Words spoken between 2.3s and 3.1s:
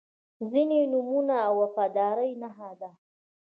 نښه ده.